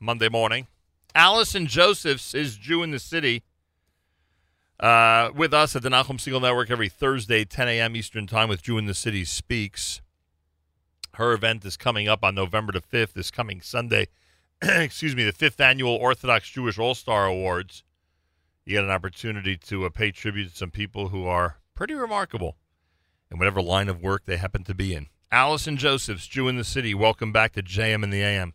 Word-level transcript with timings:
Monday 0.00 0.28
morning. 0.28 0.66
Allison 1.14 1.66
Josephs 1.66 2.34
is 2.34 2.56
Jew 2.56 2.82
in 2.82 2.90
the 2.90 2.98
City 2.98 3.42
uh, 4.78 5.30
with 5.34 5.54
us 5.54 5.74
at 5.74 5.82
the 5.82 5.88
Nachum 5.88 6.18
Segal 6.18 6.42
Network 6.42 6.70
every 6.70 6.88
Thursday, 6.88 7.44
10 7.44 7.68
a.m. 7.68 7.96
Eastern 7.96 8.26
Time 8.26 8.48
with 8.48 8.62
Jew 8.62 8.78
in 8.78 8.86
the 8.86 8.94
City 8.94 9.24
Speaks. 9.24 10.02
Her 11.14 11.32
event 11.32 11.64
is 11.64 11.78
coming 11.78 12.08
up 12.08 12.22
on 12.22 12.34
November 12.34 12.72
the 12.72 12.82
5th, 12.82 13.14
this 13.14 13.30
coming 13.30 13.62
Sunday. 13.62 14.08
Excuse 14.62 15.16
me, 15.16 15.24
the 15.24 15.32
fifth 15.32 15.60
annual 15.60 15.94
Orthodox 15.94 16.50
Jewish 16.50 16.78
All 16.78 16.94
Star 16.94 17.26
Awards. 17.26 17.82
You 18.66 18.74
get 18.74 18.84
an 18.84 18.90
opportunity 18.90 19.56
to 19.56 19.86
uh, 19.86 19.88
pay 19.88 20.10
tribute 20.10 20.50
to 20.50 20.56
some 20.56 20.70
people 20.70 21.08
who 21.08 21.26
are 21.26 21.58
pretty 21.74 21.94
remarkable 21.94 22.56
in 23.30 23.38
whatever 23.38 23.62
line 23.62 23.88
of 23.88 24.02
work 24.02 24.24
they 24.26 24.36
happen 24.36 24.64
to 24.64 24.74
be 24.74 24.94
in. 24.94 25.06
Allison 25.32 25.76
Josephs, 25.76 26.26
Jew 26.26 26.48
in 26.48 26.56
the 26.56 26.64
City, 26.64 26.94
welcome 26.94 27.32
back 27.32 27.52
to 27.52 27.62
JM 27.62 28.04
in 28.04 28.10
the 28.10 28.22
AM. 28.22 28.52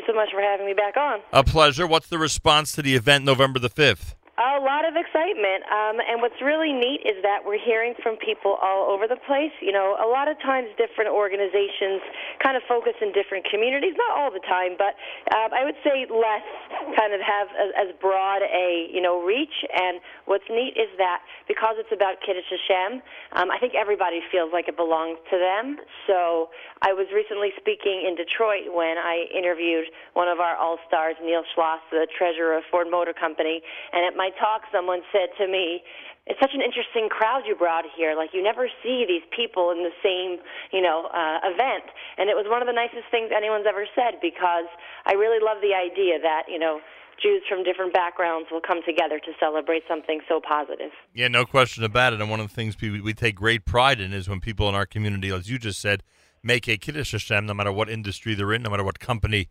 You 0.00 0.06
so 0.06 0.14
much 0.14 0.30
for 0.32 0.40
having 0.40 0.64
me 0.64 0.72
back 0.72 0.96
on. 0.96 1.20
A 1.30 1.44
pleasure. 1.44 1.86
What's 1.86 2.08
the 2.08 2.18
response 2.18 2.72
to 2.72 2.80
the 2.80 2.94
event 2.94 3.22
November 3.22 3.58
the 3.58 3.68
5th? 3.68 4.14
A 4.40 4.56
lot 4.56 4.88
of 4.88 4.96
excitement. 4.96 5.68
Um, 5.68 6.00
and 6.00 6.24
what's 6.24 6.40
really 6.40 6.72
neat 6.72 7.04
is 7.04 7.20
that 7.20 7.44
we're 7.44 7.60
hearing 7.60 7.92
from 8.00 8.16
people 8.16 8.56
all 8.64 8.88
over 8.88 9.04
the 9.04 9.20
place. 9.28 9.52
You 9.60 9.68
know, 9.68 10.00
a 10.00 10.08
lot 10.08 10.32
of 10.32 10.40
times 10.40 10.72
different 10.80 11.12
organizations 11.12 12.00
kind 12.40 12.56
of 12.56 12.64
focus 12.64 12.96
in 13.04 13.12
different 13.12 13.44
communities, 13.52 13.92
not 14.00 14.16
all 14.16 14.32
the 14.32 14.40
time, 14.48 14.80
but 14.80 14.96
um, 15.36 15.52
I 15.52 15.60
would 15.68 15.76
say 15.84 16.08
less 16.08 16.48
kind 16.96 17.12
of 17.12 17.20
have 17.20 17.52
as, 17.52 17.70
as 17.84 17.88
broad 18.00 18.40
a, 18.40 18.88
you 18.88 19.04
know, 19.04 19.20
reach. 19.20 19.52
And 19.76 20.00
what's 20.24 20.48
neat 20.48 20.72
is 20.72 20.88
that 20.96 21.20
because 21.44 21.76
it's 21.76 21.92
about 21.92 22.24
Kiddush 22.24 22.48
Hashem, 22.48 23.04
um, 23.36 23.52
I 23.52 23.60
think 23.60 23.76
everybody 23.76 24.24
feels 24.32 24.56
like 24.56 24.72
it 24.72 24.76
belongs 24.80 25.20
to 25.28 25.36
them. 25.36 25.76
So 26.08 26.48
I 26.80 26.96
was 26.96 27.12
recently 27.12 27.52
speaking 27.60 28.08
in 28.08 28.16
Detroit 28.16 28.72
when 28.72 28.96
I 28.96 29.28
interviewed 29.36 29.92
one 30.16 30.32
of 30.32 30.40
our 30.40 30.56
all-stars, 30.56 31.20
Neil 31.20 31.44
Schloss, 31.52 31.84
the 31.92 32.08
treasurer 32.16 32.56
of 32.56 32.64
Ford 32.70 32.88
Motor 32.88 33.12
Company, 33.12 33.60
and 33.92 34.08
at 34.08 34.16
my 34.16 34.29
talk, 34.38 34.62
someone 34.72 35.00
said 35.12 35.30
to 35.38 35.50
me, 35.50 35.82
it's 36.26 36.38
such 36.38 36.54
an 36.54 36.62
interesting 36.62 37.08
crowd 37.08 37.42
you 37.46 37.56
brought 37.56 37.84
here. 37.96 38.14
Like 38.14 38.30
you 38.32 38.42
never 38.42 38.68
see 38.82 39.04
these 39.08 39.24
people 39.34 39.70
in 39.70 39.82
the 39.82 39.94
same, 40.04 40.38
you 40.72 40.80
know, 40.80 41.08
uh, 41.10 41.42
event. 41.42 41.90
And 42.18 42.30
it 42.30 42.36
was 42.36 42.46
one 42.46 42.62
of 42.62 42.68
the 42.68 42.76
nicest 42.76 43.10
things 43.10 43.30
anyone's 43.34 43.66
ever 43.66 43.86
said 43.94 44.20
because 44.22 44.68
I 45.06 45.14
really 45.14 45.42
love 45.42 45.58
the 45.62 45.74
idea 45.74 46.20
that 46.22 46.44
you 46.46 46.58
know 46.58 46.80
Jews 47.22 47.42
from 47.48 47.64
different 47.64 47.92
backgrounds 47.92 48.48
will 48.50 48.60
come 48.60 48.80
together 48.86 49.18
to 49.18 49.32
celebrate 49.40 49.82
something 49.88 50.20
so 50.28 50.40
positive. 50.40 50.90
Yeah, 51.14 51.28
no 51.28 51.44
question 51.44 51.84
about 51.84 52.12
it. 52.12 52.20
And 52.20 52.30
one 52.30 52.40
of 52.40 52.48
the 52.48 52.54
things 52.54 52.76
we, 52.80 53.00
we 53.00 53.12
take 53.12 53.34
great 53.34 53.64
pride 53.64 54.00
in 54.00 54.12
is 54.12 54.28
when 54.28 54.40
people 54.40 54.68
in 54.68 54.74
our 54.74 54.86
community, 54.86 55.30
as 55.32 55.50
you 55.50 55.58
just 55.58 55.80
said, 55.80 56.02
make 56.42 56.68
a 56.68 56.76
kiddush 56.76 57.12
Hashem, 57.12 57.46
no 57.46 57.54
matter 57.54 57.72
what 57.72 57.90
industry 57.90 58.34
they're 58.34 58.52
in, 58.52 58.62
no 58.62 58.70
matter 58.70 58.84
what 58.84 58.98
company 58.98 59.48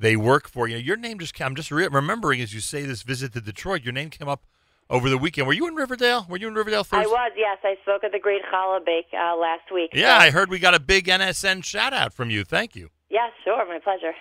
they 0.00 0.16
work 0.16 0.48
for. 0.48 0.66
You 0.66 0.74
know, 0.76 0.80
your 0.80 0.96
name 0.96 1.18
just 1.18 1.40
I'm 1.40 1.54
just 1.54 1.70
re- 1.70 1.86
remembering 1.86 2.40
as 2.40 2.52
you 2.52 2.60
say 2.60 2.82
this 2.82 3.02
visit 3.02 3.32
to 3.34 3.40
Detroit, 3.40 3.82
your 3.84 3.92
name 3.92 4.10
came 4.10 4.28
up 4.28 4.44
over 4.88 5.08
the 5.08 5.18
weekend. 5.18 5.46
Were 5.46 5.52
you 5.52 5.68
in 5.68 5.74
Riverdale? 5.74 6.26
Were 6.28 6.38
you 6.38 6.48
in 6.48 6.54
Riverdale 6.54 6.82
Thursday? 6.82 7.08
I 7.08 7.12
was, 7.12 7.32
yes. 7.36 7.58
I 7.62 7.76
spoke 7.82 8.02
at 8.02 8.12
the 8.12 8.18
Great 8.18 8.42
Challah 8.52 8.84
Bake 8.84 9.06
uh, 9.12 9.36
last 9.36 9.70
week. 9.72 9.90
Yeah, 9.92 10.18
so. 10.18 10.24
I 10.24 10.30
heard 10.30 10.50
we 10.50 10.58
got 10.58 10.74
a 10.74 10.80
big 10.80 11.06
NSN 11.06 11.64
shout 11.64 11.92
out 11.92 12.12
from 12.12 12.30
you. 12.30 12.44
Thank 12.44 12.74
you. 12.74 12.90
Yeah, 13.10 13.28
sure. 13.44 13.64
My 13.66 13.78
pleasure. 13.78 14.14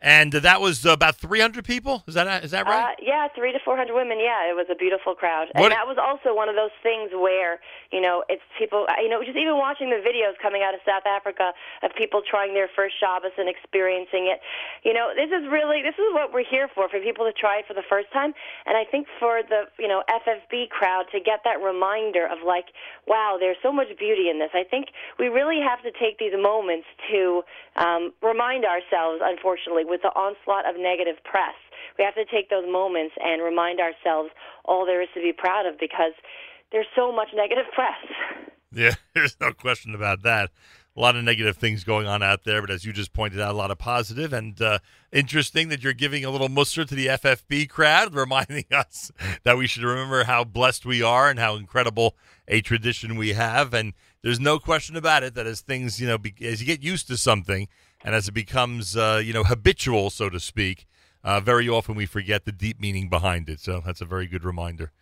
And 0.00 0.30
that 0.30 0.60
was 0.60 0.86
about 0.86 1.16
300 1.16 1.64
people. 1.64 2.04
Is 2.06 2.14
that 2.14 2.44
is 2.44 2.52
that 2.52 2.66
right? 2.66 2.94
Uh, 2.94 3.02
yeah, 3.02 3.26
three 3.34 3.50
to 3.50 3.58
400 3.58 3.90
women. 3.92 4.22
Yeah, 4.22 4.46
it 4.46 4.54
was 4.54 4.70
a 4.70 4.78
beautiful 4.78 5.18
crowd. 5.18 5.50
And 5.58 5.74
that 5.74 5.90
was 5.90 5.98
also 5.98 6.30
one 6.30 6.48
of 6.48 6.54
those 6.54 6.70
things 6.86 7.10
where 7.10 7.58
you 7.90 8.00
know 8.00 8.22
it's 8.30 8.42
people. 8.54 8.86
You 9.02 9.10
know, 9.10 9.18
just 9.26 9.34
even 9.34 9.58
watching 9.58 9.90
the 9.90 9.98
videos 9.98 10.38
coming 10.38 10.62
out 10.62 10.70
of 10.70 10.78
South 10.86 11.02
Africa 11.02 11.50
of 11.82 11.90
people 11.98 12.22
trying 12.22 12.54
their 12.54 12.70
first 12.70 12.94
Shabbos 12.94 13.34
and 13.42 13.50
experiencing 13.50 14.30
it. 14.30 14.38
You 14.86 14.94
know, 14.94 15.10
this 15.18 15.34
is 15.34 15.50
really 15.50 15.82
this 15.82 15.98
is 15.98 16.14
what 16.14 16.30
we're 16.30 16.46
here 16.46 16.70
for 16.70 16.86
for 16.86 17.02
people 17.02 17.26
to 17.26 17.34
try 17.34 17.58
it 17.58 17.66
for 17.66 17.74
the 17.74 17.86
first 17.90 18.06
time. 18.14 18.38
And 18.70 18.78
I 18.78 18.86
think 18.86 19.10
for 19.18 19.42
the 19.42 19.66
you 19.82 19.90
know 19.90 20.06
FFB 20.06 20.70
crowd 20.70 21.10
to 21.10 21.18
get 21.18 21.42
that 21.42 21.58
reminder 21.58 22.22
of 22.22 22.46
like, 22.46 22.70
wow, 23.10 23.34
there's 23.34 23.58
so 23.66 23.74
much 23.74 23.90
beauty 23.98 24.30
in 24.30 24.38
this. 24.38 24.54
I 24.54 24.62
think 24.62 24.94
we 25.18 25.26
really 25.26 25.58
have 25.58 25.82
to 25.82 25.90
take 25.90 26.22
these 26.22 26.38
moments 26.38 26.86
to 27.10 27.42
um, 27.74 28.14
remind 28.22 28.62
ourselves, 28.62 29.18
unfortunately 29.26 29.87
with 29.88 30.02
the 30.02 30.12
onslaught 30.14 30.68
of 30.68 30.78
negative 30.78 31.16
press. 31.24 31.56
We 31.98 32.04
have 32.04 32.14
to 32.14 32.24
take 32.24 32.50
those 32.50 32.66
moments 32.70 33.14
and 33.18 33.42
remind 33.42 33.80
ourselves 33.80 34.30
all 34.64 34.86
there 34.86 35.02
is 35.02 35.08
to 35.14 35.20
be 35.20 35.32
proud 35.32 35.66
of 35.66 35.78
because 35.80 36.12
there's 36.70 36.86
so 36.94 37.10
much 37.10 37.28
negative 37.34 37.64
press. 37.74 37.96
Yeah, 38.72 38.94
there's 39.14 39.36
no 39.40 39.52
question 39.52 39.94
about 39.94 40.22
that. 40.22 40.50
A 40.96 41.00
lot 41.00 41.14
of 41.14 41.22
negative 41.22 41.56
things 41.56 41.84
going 41.84 42.08
on 42.08 42.24
out 42.24 42.42
there, 42.42 42.60
but 42.60 42.70
as 42.70 42.84
you 42.84 42.92
just 42.92 43.12
pointed 43.12 43.40
out, 43.40 43.54
a 43.54 43.56
lot 43.56 43.70
of 43.70 43.78
positive 43.78 44.32
and 44.32 44.60
uh, 44.60 44.80
interesting 45.12 45.68
that 45.68 45.80
you're 45.82 45.92
giving 45.92 46.24
a 46.24 46.30
little 46.30 46.48
muster 46.48 46.84
to 46.84 46.94
the 46.94 47.06
FFB 47.06 47.68
crowd, 47.68 48.14
reminding 48.16 48.64
us 48.72 49.12
that 49.44 49.56
we 49.56 49.68
should 49.68 49.84
remember 49.84 50.24
how 50.24 50.42
blessed 50.42 50.84
we 50.84 51.00
are 51.00 51.30
and 51.30 51.38
how 51.38 51.54
incredible 51.54 52.16
a 52.48 52.60
tradition 52.60 53.16
we 53.16 53.34
have. 53.34 53.74
And 53.74 53.92
there's 54.22 54.40
no 54.40 54.58
question 54.58 54.96
about 54.96 55.22
it 55.22 55.34
that 55.34 55.46
as 55.46 55.60
things, 55.60 56.00
you 56.00 56.08
know, 56.08 56.18
be, 56.18 56.34
as 56.42 56.60
you 56.60 56.66
get 56.66 56.82
used 56.82 57.06
to 57.08 57.16
something, 57.16 57.68
and 58.04 58.14
as 58.14 58.28
it 58.28 58.32
becomes, 58.32 58.96
uh, 58.96 59.20
you 59.24 59.32
know, 59.32 59.44
habitual, 59.44 60.10
so 60.10 60.28
to 60.30 60.40
speak, 60.40 60.86
uh, 61.24 61.40
very 61.40 61.68
often 61.68 61.94
we 61.94 62.06
forget 62.06 62.44
the 62.44 62.52
deep 62.52 62.80
meaning 62.80 63.08
behind 63.08 63.48
it. 63.48 63.60
So 63.60 63.82
that's 63.84 64.00
a 64.00 64.04
very 64.04 64.26
good 64.26 64.44
reminder. 64.44 64.92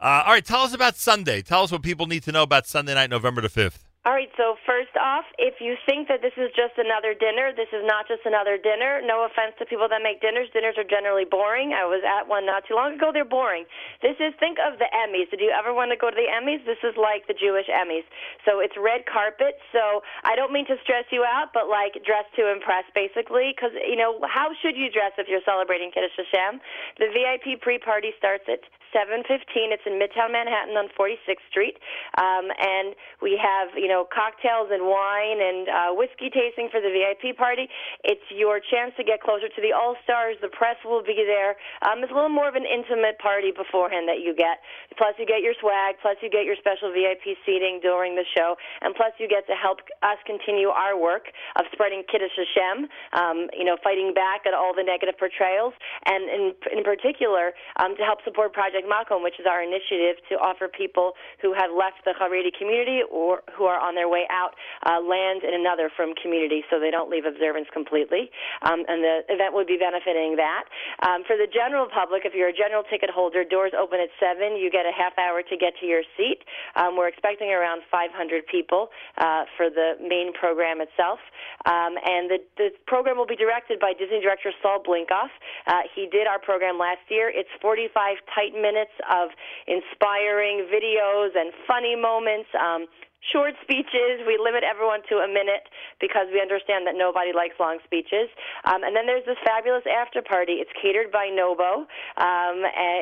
Uh, 0.00 0.22
all 0.26 0.32
right, 0.32 0.44
tell 0.44 0.60
us 0.60 0.74
about 0.74 0.96
Sunday. 0.96 1.42
Tell 1.42 1.62
us 1.62 1.72
what 1.72 1.82
people 1.82 2.06
need 2.06 2.22
to 2.24 2.32
know 2.32 2.42
about 2.42 2.66
Sunday 2.66 2.94
night, 2.94 3.10
November 3.10 3.40
the 3.40 3.48
5th. 3.48 3.85
All 4.06 4.14
right, 4.14 4.30
so 4.38 4.54
first 4.62 4.94
off, 4.94 5.26
if 5.34 5.58
you 5.58 5.74
think 5.82 6.06
that 6.06 6.22
this 6.22 6.30
is 6.38 6.54
just 6.54 6.78
another 6.78 7.10
dinner, 7.10 7.50
this 7.50 7.66
is 7.74 7.82
not 7.82 8.06
just 8.06 8.22
another 8.22 8.54
dinner. 8.54 9.02
No 9.02 9.26
offense 9.26 9.58
to 9.58 9.66
people 9.66 9.90
that 9.90 9.98
make 9.98 10.22
dinners. 10.22 10.46
Dinners 10.54 10.78
are 10.78 10.86
generally 10.86 11.26
boring. 11.26 11.74
I 11.74 11.82
was 11.82 12.06
at 12.06 12.22
one 12.22 12.46
not 12.46 12.62
too 12.70 12.78
long 12.78 12.94
ago. 12.94 13.10
They're 13.10 13.26
boring. 13.26 13.66
This 14.06 14.14
is, 14.22 14.30
think 14.38 14.62
of 14.62 14.78
the 14.78 14.86
Emmys. 14.94 15.26
Did 15.34 15.42
you 15.42 15.50
ever 15.50 15.74
want 15.74 15.90
to 15.90 15.98
go 15.98 16.06
to 16.06 16.14
the 16.14 16.30
Emmys? 16.30 16.62
This 16.62 16.78
is 16.86 16.94
like 16.94 17.26
the 17.26 17.34
Jewish 17.34 17.66
Emmys. 17.66 18.06
So 18.46 18.62
it's 18.62 18.78
red 18.78 19.10
carpet. 19.10 19.58
So 19.74 20.06
I 20.22 20.38
don't 20.38 20.54
mean 20.54 20.70
to 20.70 20.78
stress 20.86 21.10
you 21.10 21.26
out, 21.26 21.50
but 21.50 21.66
like 21.66 21.98
dress 22.06 22.30
to 22.38 22.46
impress, 22.46 22.86
basically. 22.94 23.58
Because, 23.58 23.74
you 23.74 23.98
know, 23.98 24.22
how 24.30 24.54
should 24.62 24.78
you 24.78 24.86
dress 24.86 25.18
if 25.18 25.26
you're 25.26 25.42
celebrating 25.42 25.90
Kiddush 25.90 26.14
Hashem? 26.14 26.62
The 27.02 27.10
VIP 27.10 27.58
pre 27.58 27.82
party 27.82 28.14
starts 28.22 28.46
at 28.46 28.62
7:15. 28.96 29.72
It's 29.72 29.84
in 29.86 29.98
Midtown 29.98 30.32
Manhattan 30.32 30.76
on 30.76 30.88
46th 30.96 31.44
Street, 31.50 31.76
um, 32.18 32.48
and 32.58 32.94
we 33.20 33.36
have 33.36 33.76
you 33.76 33.88
know 33.88 33.95
cocktails 34.12 34.68
and 34.70 34.84
wine 34.84 35.40
and 35.40 35.60
uh, 35.68 35.90
whiskey 35.96 36.28
tasting 36.28 36.68
for 36.68 36.84
the 36.84 36.92
VIP 36.92 37.36
party. 37.36 37.68
It's 38.04 38.24
your 38.30 38.60
chance 38.60 38.92
to 39.00 39.04
get 39.04 39.24
closer 39.24 39.48
to 39.48 39.60
the 39.64 39.72
All 39.72 39.96
Stars. 40.04 40.36
The 40.44 40.52
press 40.52 40.76
will 40.84 41.02
be 41.02 41.24
there. 41.24 41.56
Um, 41.82 42.04
it's 42.04 42.12
a 42.12 42.16
little 42.16 42.32
more 42.32 42.48
of 42.48 42.54
an 42.54 42.68
intimate 42.68 43.18
party 43.18 43.50
beforehand 43.50 44.06
that 44.06 44.22
you 44.22 44.36
get. 44.36 44.62
Plus, 45.00 45.16
you 45.18 45.26
get 45.26 45.42
your 45.42 45.56
swag. 45.58 45.96
Plus, 46.04 46.16
you 46.22 46.28
get 46.28 46.44
your 46.44 46.56
special 46.60 46.92
VIP 46.92 47.34
seating 47.48 47.80
during 47.82 48.14
the 48.14 48.26
show, 48.36 48.56
and 48.84 48.94
plus, 48.94 49.16
you 49.18 49.26
get 49.26 49.48
to 49.48 49.56
help 49.56 49.80
us 50.04 50.20
continue 50.28 50.68
our 50.68 50.94
work 50.94 51.32
of 51.56 51.64
spreading 51.72 52.04
Kiddush 52.06 52.36
Hashem. 52.36 52.88
Um, 53.16 53.48
you 53.56 53.64
know, 53.64 53.80
fighting 53.82 54.12
back 54.12 54.44
at 54.44 54.52
all 54.52 54.76
the 54.76 54.84
negative 54.84 55.16
portrayals, 55.18 55.72
and 56.04 56.28
in 56.28 56.42
in 56.76 56.84
particular 56.84 57.56
um, 57.80 57.96
to 57.96 58.02
help 58.04 58.20
support 58.22 58.52
Project 58.52 58.66
Project 58.66 58.90
Makom, 58.90 59.22
which 59.22 59.38
is 59.38 59.46
our 59.48 59.62
initiative 59.62 60.16
to 60.28 60.34
offer 60.36 60.68
people 60.68 61.12
who 61.40 61.54
have 61.54 61.70
left 61.70 62.04
the 62.04 62.12
Haredi 62.18 62.50
community 62.58 63.00
or 63.10 63.42
who 63.56 63.64
are 63.64 63.78
on 63.86 63.94
their 63.94 64.10
way 64.10 64.26
out 64.26 64.58
uh, 64.82 64.98
land 64.98 65.46
in 65.46 65.54
another 65.54 65.86
from 65.94 66.10
community 66.18 66.66
so 66.66 66.82
they 66.82 66.90
don't 66.90 67.06
leave 67.06 67.24
observance 67.24 67.70
completely. 67.70 68.26
Um, 68.66 68.82
and 68.90 68.98
the 69.06 69.22
event 69.30 69.54
would 69.54 69.70
be 69.70 69.78
benefiting 69.78 70.34
that. 70.34 70.66
Um, 71.06 71.22
for 71.22 71.38
the 71.38 71.46
general 71.46 71.86
public, 71.86 72.26
if 72.26 72.34
you're 72.34 72.50
a 72.50 72.56
general 72.56 72.82
ticket 72.90 73.10
holder, 73.10 73.46
doors 73.46 73.70
open 73.78 74.02
at 74.02 74.10
7. 74.18 74.58
You 74.58 74.70
get 74.70 74.82
a 74.82 74.94
half 74.94 75.14
hour 75.14 75.46
to 75.46 75.54
get 75.56 75.78
to 75.78 75.86
your 75.86 76.02
seat. 76.18 76.42
Um, 76.74 76.98
we're 76.98 77.08
expecting 77.08 77.54
around 77.54 77.86
500 77.90 78.10
people 78.50 78.90
uh, 79.18 79.44
for 79.56 79.70
the 79.70 79.94
main 80.02 80.32
program 80.34 80.80
itself. 80.80 81.20
Um, 81.64 81.94
and 82.02 82.30
the, 82.30 82.38
the 82.56 82.68
program 82.86 83.16
will 83.16 83.30
be 83.30 83.36
directed 83.36 83.78
by 83.78 83.92
Disney 83.92 84.20
director 84.20 84.50
Saul 84.62 84.82
Blinkoff. 84.82 85.30
Uh, 85.66 85.86
he 85.94 86.08
did 86.10 86.26
our 86.26 86.38
program 86.38 86.78
last 86.78 87.04
year. 87.08 87.30
It's 87.32 87.50
45 87.62 88.16
tight 88.34 88.54
minutes 88.54 88.94
of 89.10 89.30
inspiring 89.66 90.66
videos 90.72 91.36
and 91.36 91.52
funny 91.66 91.96
moments. 91.96 92.48
Um, 92.54 92.86
short 93.32 93.54
speeches. 93.62 94.22
We 94.26 94.38
limit 94.38 94.62
everyone 94.62 95.02
to 95.10 95.22
a 95.24 95.28
minute 95.28 95.66
because 96.00 96.28
we 96.30 96.40
understand 96.40 96.86
that 96.86 96.94
nobody 96.94 97.32
likes 97.32 97.58
long 97.58 97.78
speeches. 97.84 98.30
Um, 98.64 98.84
and 98.84 98.94
then 98.94 99.06
there's 99.06 99.24
this 99.26 99.38
fabulous 99.42 99.84
after 99.88 100.22
party. 100.22 100.62
It's 100.62 100.72
catered 100.78 101.10
by 101.10 101.28
Nobo 101.32 101.86
um, 102.18 102.56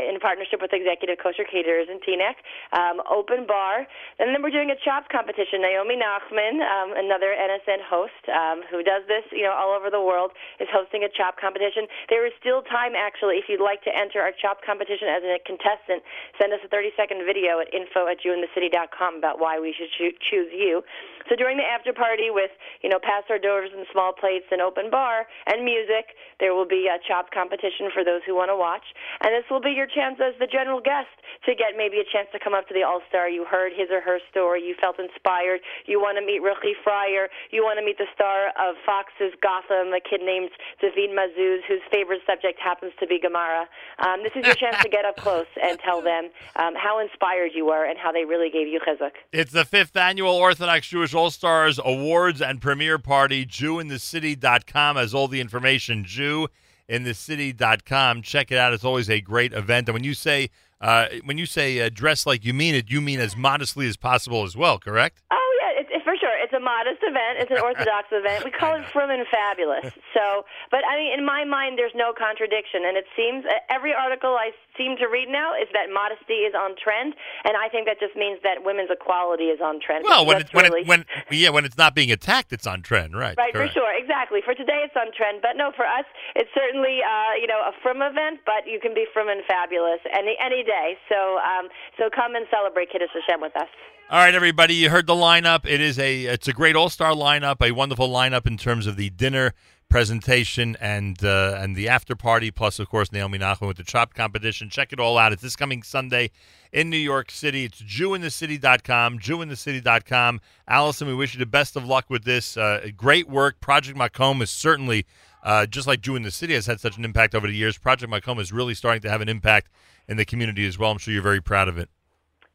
in 0.08 0.16
partnership 0.20 0.60
with 0.60 0.72
Executive 0.72 1.18
Kosher 1.20 1.44
Caterers 1.44 1.88
in 1.90 2.00
Teaneck. 2.02 2.38
Um, 2.72 3.02
open 3.10 3.46
bar. 3.46 3.86
And 4.18 4.32
then 4.32 4.40
we're 4.40 4.54
doing 4.54 4.70
a 4.70 4.78
chops 4.80 5.06
competition. 5.12 5.60
Naomi 5.60 5.98
Nachman, 6.00 6.62
um, 6.62 6.96
another 6.96 7.34
NSN 7.34 7.84
host 7.84 8.22
um, 8.30 8.62
who 8.70 8.82
does 8.82 9.04
this, 9.06 9.24
you 9.32 9.42
know, 9.44 9.52
all 9.52 9.74
over 9.76 9.90
the 9.90 10.00
world, 10.00 10.32
is 10.60 10.68
hosting 10.72 11.04
a 11.04 11.10
chop 11.10 11.36
competition. 11.40 11.86
There 12.08 12.24
is 12.26 12.32
still 12.40 12.62
time, 12.66 12.94
actually, 12.96 13.36
if 13.36 13.46
you'd 13.48 13.64
like 13.64 13.82
to 13.84 13.92
enter 13.92 14.20
our 14.20 14.32
chop 14.32 14.64
competition 14.64 15.08
as 15.08 15.22
a 15.22 15.38
contestant. 15.44 16.02
Send 16.40 16.52
us 16.52 16.60
a 16.64 16.70
30-second 16.70 17.24
video 17.26 17.60
at 17.60 17.68
info 17.74 18.06
at 18.08 18.18
jewinthecity.com 18.22 19.18
about 19.18 19.38
why 19.38 19.60
we 19.60 19.74
should 19.76 19.90
shoot 19.96 20.13
choose 20.20 20.50
you. 20.52 20.82
So 21.28 21.36
during 21.36 21.56
the 21.56 21.64
after 21.64 21.92
party 21.92 22.28
with, 22.28 22.52
you 22.82 22.92
know, 22.92 23.00
past 23.00 23.32
hors 23.32 23.40
d'oeuvres 23.40 23.72
and 23.72 23.86
small 23.88 24.12
plates 24.12 24.44
and 24.52 24.60
open 24.60 24.90
bar 24.90 25.24
and 25.48 25.64
music, 25.64 26.12
there 26.40 26.52
will 26.52 26.68
be 26.68 26.84
a 26.84 27.00
chop 27.00 27.32
competition 27.32 27.88
for 27.92 28.04
those 28.04 28.20
who 28.28 28.36
want 28.36 28.52
to 28.52 28.56
watch. 28.56 28.84
And 29.24 29.32
this 29.32 29.48
will 29.48 29.60
be 29.62 29.72
your 29.72 29.88
chance 29.88 30.20
as 30.20 30.36
the 30.36 30.46
general 30.46 30.84
guest 30.84 31.08
to 31.48 31.56
get 31.56 31.80
maybe 31.80 31.96
a 31.96 32.04
chance 32.04 32.28
to 32.36 32.38
come 32.38 32.52
up 32.52 32.68
to 32.68 32.74
the 32.74 32.84
All 32.84 33.00
Star. 33.08 33.28
You 33.28 33.48
heard 33.48 33.72
his 33.72 33.88
or 33.88 34.04
her 34.04 34.20
story. 34.28 34.60
You 34.60 34.76
felt 34.76 35.00
inspired. 35.00 35.64
You 35.88 35.96
want 35.96 36.20
to 36.20 36.24
meet 36.24 36.44
Ruchi 36.44 36.76
Fryer. 36.84 37.32
You 37.50 37.64
want 37.64 37.80
to 37.80 37.84
meet 37.84 37.96
the 37.96 38.08
star 38.12 38.52
of 38.60 38.76
Fox's 38.84 39.32
Gotham, 39.40 39.96
a 39.96 40.00
kid 40.04 40.20
named 40.20 40.52
David 40.80 41.16
Mazouz, 41.16 41.64
whose 41.64 41.80
favorite 41.90 42.20
subject 42.28 42.60
happens 42.60 42.92
to 43.00 43.06
be 43.06 43.18
Gemara. 43.18 43.64
Um, 44.04 44.20
this 44.22 44.32
is 44.36 44.44
your 44.44 44.54
chance 44.60 44.76
to 44.82 44.88
get 44.92 45.04
up 45.04 45.16
close 45.16 45.48
and 45.56 45.78
tell 45.80 46.02
them 46.02 46.28
um, 46.56 46.74
how 46.76 47.00
inspired 47.00 47.52
you 47.54 47.64
were 47.64 47.88
and 47.88 47.96
how 47.96 48.12
they 48.12 48.24
really 48.24 48.50
gave 48.50 48.68
you 48.68 48.80
chizuk. 48.80 49.16
It's 49.32 49.52
the 49.52 49.64
fifth 49.64 49.93
annual 49.96 50.34
Orthodox 50.34 50.88
Jewish 50.88 51.14
All 51.14 51.30
Stars 51.30 51.78
Awards 51.84 52.42
and 52.42 52.60
Premiere 52.60 52.98
Party. 52.98 53.46
JewInTheCity.com 53.46 54.96
has 54.96 55.14
all 55.14 55.28
the 55.28 55.40
information. 55.40 56.04
JewInTheCity.com. 56.04 58.22
Check 58.22 58.50
it 58.52 58.58
out. 58.58 58.72
It's 58.72 58.84
always 58.84 59.10
a 59.10 59.20
great 59.20 59.52
event. 59.52 59.88
And 59.88 59.94
when 59.94 60.04
you 60.04 60.14
say 60.14 60.50
uh, 60.80 61.06
when 61.24 61.38
you 61.38 61.46
say 61.46 61.80
uh, 61.80 61.88
dress 61.92 62.26
like 62.26 62.44
you 62.44 62.52
mean 62.52 62.74
it, 62.74 62.90
you 62.90 63.00
mean 63.00 63.18
as 63.18 63.36
modestly 63.36 63.88
as 63.88 63.96
possible 63.96 64.44
as 64.44 64.56
well, 64.56 64.78
correct? 64.78 65.22
Oh 65.30 65.58
yeah, 65.62 65.80
it's, 65.80 65.88
it's 65.92 66.04
for 66.04 66.14
sure. 66.16 66.34
It's 66.42 66.52
a 66.52 66.53
modest 66.64 67.04
event. 67.04 67.44
It's 67.44 67.52
an 67.52 67.60
Orthodox 67.68 68.08
event. 68.10 68.44
We 68.44 68.50
call 68.50 68.74
it 68.80 68.84
frum 68.92 69.10
and 69.10 69.26
fabulous. 69.28 69.92
So, 70.14 70.46
but 70.70 70.86
I 70.86 70.94
mean, 70.94 71.10
in 71.18 71.26
my 71.26 71.42
mind, 71.42 71.74
there's 71.76 71.90
no 71.98 72.14
contradiction, 72.14 72.86
and 72.86 72.94
it 72.96 73.02
seems 73.18 73.42
every 73.68 73.90
article 73.92 74.38
I 74.38 74.54
seem 74.78 74.94
to 75.02 75.06
read 75.10 75.26
now 75.26 75.50
is 75.58 75.66
that 75.74 75.90
modesty 75.90 76.46
is 76.46 76.54
on 76.54 76.78
trend, 76.78 77.18
and 77.42 77.58
I 77.58 77.66
think 77.68 77.90
that 77.90 77.98
just 77.98 78.14
means 78.14 78.38
that 78.46 78.62
women's 78.62 78.94
equality 78.94 79.50
is 79.50 79.58
on 79.58 79.82
trend. 79.82 80.04
Well, 80.06 80.24
when 80.24 80.38
it, 80.46 80.54
when 80.54 80.70
really- 80.70 80.82
it, 80.82 80.86
when 80.86 81.04
yeah, 81.34 81.50
when 81.50 81.64
it's 81.64 81.76
not 81.76 81.96
being 81.98 82.12
attacked, 82.14 82.52
it's 82.52 82.64
on 82.66 82.82
trend, 82.82 83.18
right? 83.18 83.34
Right, 83.36 83.52
correct. 83.52 83.74
for 83.74 83.80
sure, 83.82 83.90
exactly. 83.98 84.38
For 84.46 84.54
today, 84.54 84.86
it's 84.86 84.94
on 84.94 85.10
trend, 85.18 85.42
but 85.42 85.56
no, 85.58 85.72
for 85.74 85.84
us, 85.84 86.06
it's 86.36 86.50
certainly 86.54 87.02
uh, 87.02 87.34
you 87.42 87.48
know 87.50 87.58
a 87.66 87.72
frum 87.82 87.98
event, 88.00 88.46
but 88.46 88.70
you 88.70 88.78
can 88.78 88.94
be 88.94 89.06
frum 89.12 89.26
and 89.26 89.42
fabulous 89.50 89.98
any 90.14 90.38
any 90.38 90.62
day. 90.62 90.94
So 91.10 91.42
um, 91.42 91.66
so 91.98 92.06
come 92.06 92.36
and 92.38 92.46
celebrate 92.54 92.92
Kiddush 92.94 93.10
Hashem 93.18 93.40
with 93.42 93.56
us. 93.58 93.66
All 94.10 94.18
right, 94.18 94.34
everybody, 94.34 94.74
you 94.74 94.90
heard 94.90 95.06
the 95.06 95.14
lineup. 95.14 95.64
It 95.66 95.80
is 95.80 95.98
a 95.98 96.24
it's 96.26 96.46
a 96.46 96.52
great 96.54 96.76
all 96.76 96.88
star 96.88 97.12
lineup, 97.12 97.60
a 97.60 97.72
wonderful 97.72 98.08
lineup 98.08 98.46
in 98.46 98.56
terms 98.56 98.86
of 98.86 98.96
the 98.96 99.10
dinner 99.10 99.52
presentation 99.90 100.76
and 100.80 101.22
uh, 101.22 101.58
and 101.58 101.76
the 101.76 101.88
after 101.88 102.16
party, 102.16 102.50
plus 102.50 102.78
of 102.78 102.88
course 102.88 103.12
Naomi 103.12 103.38
Nachman 103.38 103.66
with 103.68 103.76
the 103.76 103.84
chop 103.84 104.14
competition. 104.14 104.70
Check 104.70 104.92
it 104.92 105.00
all 105.00 105.18
out. 105.18 105.32
It's 105.32 105.42
this 105.42 105.56
coming 105.56 105.82
Sunday 105.82 106.30
in 106.72 106.88
New 106.88 106.96
York 106.96 107.30
City. 107.30 107.64
It's 107.64 107.82
JewInTheCity.com, 107.82 109.18
JewInTheCity.com. 109.18 110.40
Allison, 110.66 111.08
we 111.08 111.14
wish 111.14 111.34
you 111.34 111.38
the 111.38 111.46
best 111.46 111.76
of 111.76 111.84
luck 111.84 112.06
with 112.08 112.24
this. 112.24 112.56
Uh, 112.56 112.88
great 112.96 113.28
work. 113.28 113.60
Project 113.60 113.98
Makom 113.98 114.40
is 114.40 114.50
certainly. 114.50 115.04
Uh, 115.42 115.66
just 115.66 115.86
like 115.86 116.00
Jew 116.00 116.16
in 116.16 116.22
the 116.22 116.30
City 116.30 116.54
has 116.54 116.64
had 116.64 116.80
such 116.80 116.96
an 116.96 117.04
impact 117.04 117.34
over 117.34 117.46
the 117.46 117.54
years, 117.54 117.76
Project 117.76 118.10
Makom 118.10 118.40
is 118.40 118.50
really 118.50 118.72
starting 118.72 119.02
to 119.02 119.10
have 119.10 119.20
an 119.20 119.28
impact 119.28 119.68
in 120.08 120.16
the 120.16 120.24
community 120.24 120.66
as 120.66 120.78
well. 120.78 120.90
I'm 120.90 120.96
sure 120.96 121.12
you're 121.12 121.22
very 121.22 121.42
proud 121.42 121.68
of 121.68 121.76
it. 121.76 121.90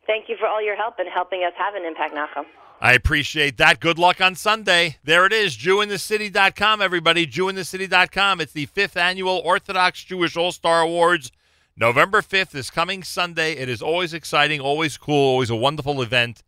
Thank 0.08 0.28
you 0.28 0.36
for 0.40 0.48
all 0.48 0.60
your 0.60 0.76
help 0.76 0.96
in 1.00 1.06
helping 1.06 1.44
us 1.44 1.54
have 1.56 1.76
an 1.76 1.86
impact, 1.86 2.16
Nachum. 2.16 2.46
I 2.82 2.94
appreciate 2.94 3.58
that. 3.58 3.82
Good 3.82 4.00
luck 4.00 4.22
on 4.22 4.36
Sunday. 4.36 5.00
There 5.04 5.26
it 5.26 5.34
is, 5.34 5.58
JewInTheCity.com, 5.58 6.82
everybody. 6.82 7.28
JewInTheCity.com. 7.28 8.40
It's 8.40 8.54
the 8.54 8.68
fifth 8.68 8.96
annual 8.96 9.42
Orthodox 9.44 10.02
Jewish 10.02 10.38
All 10.38 10.54
Star 10.54 10.80
Awards. 10.80 11.30
November 11.76 12.22
5th 12.22 12.56
is 12.56 12.70
coming 12.70 13.04
Sunday. 13.04 13.52
It 13.52 13.68
is 13.68 13.82
always 13.82 14.14
exciting, 14.14 14.62
always 14.62 14.96
cool, 14.96 15.32
always 15.32 15.50
a 15.50 15.58
wonderful 15.58 16.02
event. 16.02 16.42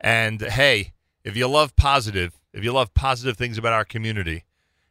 And 0.00 0.40
hey, 0.40 0.92
if 1.24 1.36
you 1.36 1.46
love 1.46 1.76
positive, 1.76 2.40
if 2.54 2.64
you 2.64 2.72
love 2.72 2.94
positive 2.94 3.36
things 3.36 3.58
about 3.58 3.74
our 3.74 3.84
community, 3.84 4.44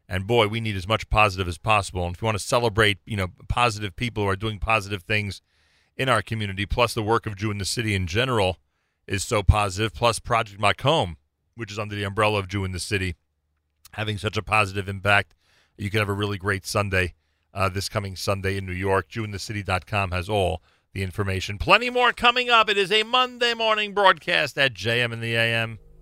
and 0.08 0.28
boy, 0.28 0.48
we 0.48 0.62
need 0.62 0.76
as 0.76 0.88
much 0.88 1.10
positive 1.10 1.48
as 1.48 1.58
possible. 1.58 2.06
And 2.06 2.16
if 2.16 2.22
you 2.22 2.28
want 2.28 2.38
to 2.38 2.44
celebrate, 2.44 3.00
you 3.08 3.18
know, 3.18 3.30
positive 3.48 3.96
people 3.96 4.24
who 4.24 4.30
are 4.30 4.36
doing 4.36 4.60
positive 4.60 5.02
things 5.02 5.42
in 5.98 6.10
our 6.10 6.22
community, 6.22 6.68
plus 6.68 6.94
the 6.94 7.02
work 7.02 7.26
of 7.26 7.36
Jew 7.36 7.50
in 7.50 7.58
the 7.58 7.66
City 7.66 7.96
in 7.96 8.06
general 8.06 8.60
is 9.07 9.24
so 9.24 9.44
positive, 9.44 9.94
plus 9.94 10.19
Project 10.19 10.60
Makom, 10.60 11.16
which 11.56 11.72
is 11.72 11.80
under 11.80 11.96
the 11.96 12.04
umbrella 12.04 12.40
of 12.40 12.48
Jew 12.48 12.63
in 12.63 12.72
the 12.72 12.80
City, 12.80 13.16
having 13.92 14.18
such 14.18 14.38
a 14.38 14.44
positive 14.44 14.90
impact. 14.90 15.34
You 15.78 15.90
could 15.90 16.00
have 16.00 16.10
a 16.10 16.13
really 16.13 16.38
great 16.38 16.66
Sunday 16.66 17.13
uh, 17.54 17.69
this 17.69 17.90
coming 17.90 18.16
Sunday 18.16 18.57
in 18.57 18.66
New 18.66 18.74
York. 18.74 19.10
JewInTheCity.com 19.10 20.12
has 20.12 20.30
all 20.30 20.62
the 20.94 21.04
information. 21.04 21.57
Plenty 21.57 21.90
more 21.90 22.13
coming 22.13 22.50
up. 22.50 22.69
It 22.69 22.78
is 22.78 22.92
a 22.92 23.04
Monday 23.04 23.54
morning 23.54 23.94
broadcast 23.94 24.57
at 24.57 24.74
JM 24.74 25.13
in 25.13 25.22
the 25.22 25.36
AM. 25.36 25.80